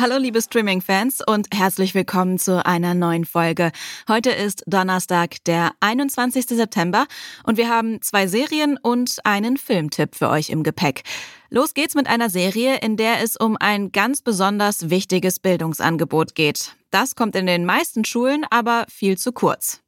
[0.00, 3.70] Hallo liebe Streaming-Fans und herzlich willkommen zu einer neuen Folge.
[4.08, 6.46] Heute ist Donnerstag, der 21.
[6.46, 7.04] September
[7.44, 11.02] und wir haben zwei Serien und einen Filmtipp für euch im Gepäck.
[11.50, 16.76] Los geht's mit einer Serie, in der es um ein ganz besonders wichtiges Bildungsangebot geht.
[16.90, 19.82] Das kommt in den meisten Schulen aber viel zu kurz.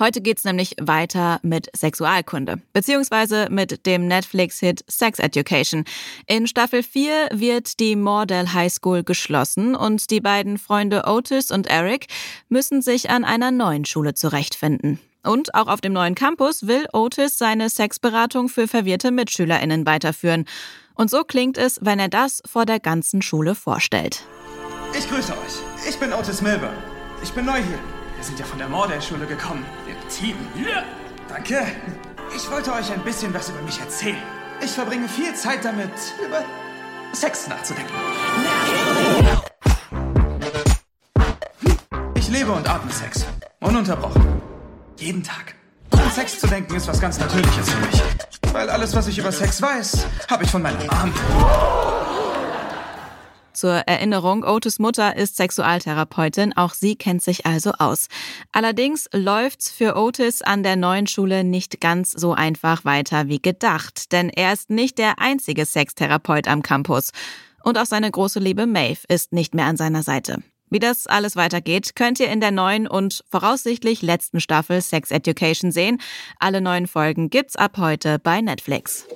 [0.00, 5.84] Heute geht's nämlich weiter mit Sexualkunde, beziehungsweise mit dem Netflix-Hit Sex Education.
[6.26, 11.66] In Staffel 4 wird die Mordell High School geschlossen und die beiden Freunde Otis und
[11.66, 12.06] Eric
[12.48, 14.98] müssen sich an einer neuen Schule zurechtfinden.
[15.22, 20.46] Und auch auf dem neuen Campus will Otis seine Sexberatung für verwirrte MitschülerInnen weiterführen.
[20.94, 24.24] Und so klingt es, wenn er das vor der ganzen Schule vorstellt.
[24.96, 25.86] Ich grüße euch.
[25.86, 26.76] Ich bin Otis Milburn.
[27.22, 27.99] Ich bin neu hier.
[28.20, 29.64] Wir sind ja von der Mordell-Schule gekommen.
[30.10, 30.36] Team.
[30.54, 30.82] Ja.
[31.26, 31.66] Danke.
[32.36, 34.22] Ich wollte euch ein bisschen was über mich erzählen.
[34.62, 35.90] Ich verbringe viel Zeit damit,
[36.22, 36.44] über
[37.14, 37.94] Sex nachzudenken.
[42.14, 43.24] Ich lebe und atme Sex.
[43.60, 44.42] Ununterbrochen.
[44.98, 45.54] Jeden Tag.
[45.92, 48.02] An Sex zu denken ist was ganz Natürliches für mich.
[48.52, 51.99] Weil alles, was ich über Sex weiß, habe ich von meiner Mom.
[53.60, 58.06] Zur Erinnerung, Otis Mutter ist Sexualtherapeutin, auch sie kennt sich also aus.
[58.52, 64.12] Allerdings läuft's für Otis an der neuen Schule nicht ganz so einfach weiter wie gedacht,
[64.12, 67.10] denn er ist nicht der einzige Sextherapeut am Campus.
[67.62, 70.38] Und auch seine große Liebe Maeve ist nicht mehr an seiner Seite.
[70.70, 75.70] Wie das alles weitergeht, könnt ihr in der neuen und voraussichtlich letzten Staffel Sex Education
[75.70, 76.00] sehen.
[76.38, 79.06] Alle neuen Folgen gibt's ab heute bei Netflix.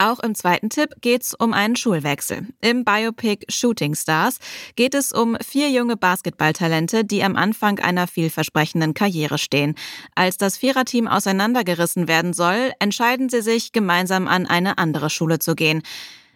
[0.00, 2.46] Auch im zweiten Tipp geht's um einen Schulwechsel.
[2.62, 4.38] Im Biopic Shooting Stars
[4.74, 9.74] geht es um vier junge Basketballtalente, die am Anfang einer vielversprechenden Karriere stehen.
[10.14, 15.54] Als das Viererteam auseinandergerissen werden soll, entscheiden sie sich, gemeinsam an eine andere Schule zu
[15.54, 15.82] gehen.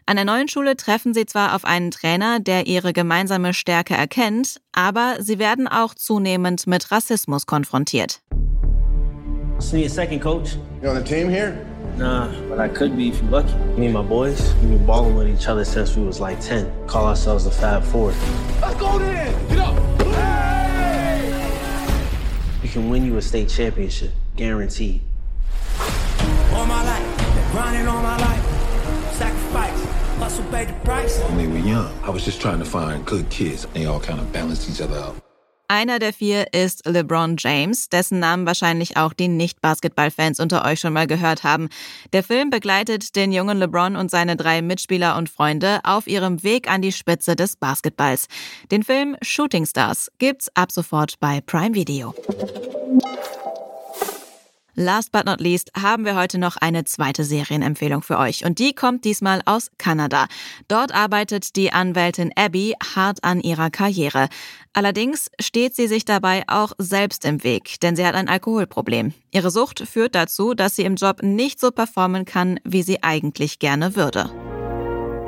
[0.04, 4.60] An der neuen Schule treffen sie zwar auf einen Trainer, der ihre gemeinsame Stärke erkennt,
[4.72, 8.20] aber sie werden auch zunehmend mit Rassismus konfrontiert.
[9.58, 10.58] See you second, coach.
[10.82, 11.56] You on the team here?
[11.96, 13.54] Nah, but I could be if you're lucky.
[13.78, 16.88] Me and my boys, we've been balling with each other since we was like 10.
[16.88, 18.12] Call ourselves the Fab Four.
[18.60, 19.48] Let's go then!
[19.48, 20.02] Get up!
[20.02, 21.30] Hey!
[22.62, 25.02] We can win you a state championship, guaranteed.
[26.52, 28.44] All my life, grinding all my life,
[29.12, 29.84] sacrifice,
[30.18, 31.20] hustle paid the price.
[31.20, 33.66] When they were young, I was just trying to find good kids.
[33.66, 35.16] They all kind of balanced each other out.
[35.74, 40.92] Einer der vier ist LeBron James, dessen Namen wahrscheinlich auch die Nicht-Basketball-Fans unter euch schon
[40.92, 41.68] mal gehört haben.
[42.12, 46.70] Der Film begleitet den jungen LeBron und seine drei Mitspieler und Freunde auf ihrem Weg
[46.70, 48.28] an die Spitze des Basketballs.
[48.70, 52.14] Den Film Shooting Stars gibt's ab sofort bei Prime Video.
[54.74, 58.74] Last but not least haben wir heute noch eine zweite Serienempfehlung für euch und die
[58.74, 60.26] kommt diesmal aus Kanada.
[60.68, 64.28] Dort arbeitet die Anwältin Abby hart an ihrer Karriere.
[64.72, 69.14] Allerdings steht sie sich dabei auch selbst im Weg, denn sie hat ein Alkoholproblem.
[69.30, 73.60] Ihre Sucht führt dazu, dass sie im Job nicht so performen kann, wie sie eigentlich
[73.60, 74.30] gerne würde.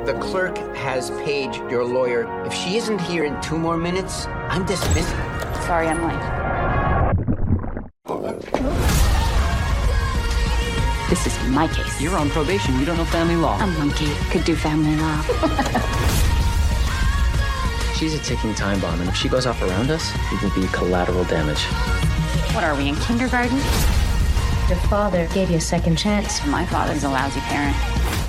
[0.05, 2.27] The clerk has paged your lawyer.
[2.45, 5.15] If she isn't here in two more minutes, I'm dismissed.
[5.65, 6.66] Sorry, I'm late.
[11.09, 12.01] This is my case.
[12.01, 12.77] You're on probation.
[12.79, 13.57] You don't know family law.
[13.61, 15.21] A monkey could do family law.
[17.95, 20.67] She's a ticking time bomb, and if she goes off around us, it will be
[20.67, 21.63] collateral damage.
[22.53, 23.57] what are we in kindergarten?
[24.67, 26.45] Your father gave you a second chance.
[26.45, 28.26] My father's a lousy parent.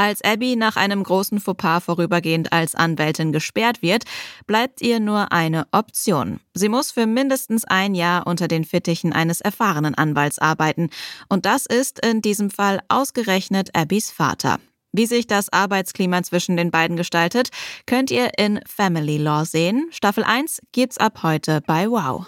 [0.00, 4.04] Als Abby nach einem großen Fauxpas vorübergehend als Anwältin gesperrt wird,
[4.46, 6.40] bleibt ihr nur eine Option.
[6.54, 10.88] Sie muss für mindestens ein Jahr unter den Fittichen eines erfahrenen Anwalts arbeiten.
[11.28, 14.58] Und das ist in diesem Fall ausgerechnet Abbys Vater.
[14.90, 17.50] Wie sich das Arbeitsklima zwischen den beiden gestaltet,
[17.84, 19.86] könnt ihr in Family Law sehen.
[19.90, 22.24] Staffel 1 gibt's ab heute bei Wow.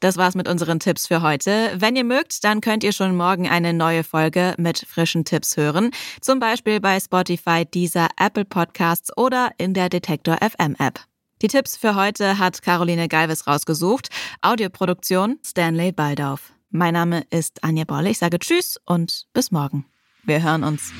[0.00, 1.72] Das war's mit unseren Tipps für heute.
[1.76, 5.90] Wenn ihr mögt, dann könnt ihr schon morgen eine neue Folge mit frischen Tipps hören.
[6.20, 11.00] Zum Beispiel bei Spotify, dieser Apple Podcasts oder in der Detektor FM App.
[11.42, 14.08] Die Tipps für heute hat Caroline Galvis rausgesucht.
[14.42, 16.52] Audioproduktion Stanley Baldauf.
[16.70, 18.10] Mein Name ist Anja Bolle.
[18.10, 19.86] Ich sage Tschüss und bis morgen.
[20.24, 20.92] Wir hören uns.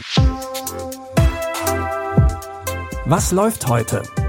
[3.04, 4.02] Was läuft heute?